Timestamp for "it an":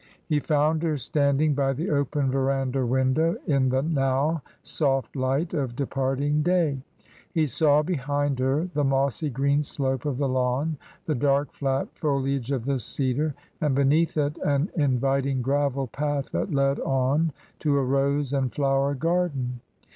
14.17-14.71